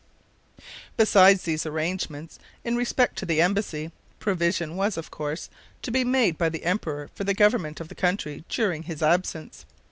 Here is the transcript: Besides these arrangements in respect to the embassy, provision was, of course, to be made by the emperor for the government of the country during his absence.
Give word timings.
Besides 0.97 1.43
these 1.43 1.63
arrangements 1.67 2.39
in 2.63 2.75
respect 2.75 3.19
to 3.19 3.25
the 3.27 3.39
embassy, 3.39 3.91
provision 4.17 4.75
was, 4.75 4.97
of 4.97 5.11
course, 5.11 5.47
to 5.83 5.91
be 5.91 6.03
made 6.03 6.39
by 6.39 6.49
the 6.49 6.65
emperor 6.65 7.11
for 7.13 7.23
the 7.23 7.35
government 7.35 7.79
of 7.79 7.87
the 7.87 7.93
country 7.93 8.43
during 8.49 8.81
his 8.81 9.03
absence. 9.03 9.63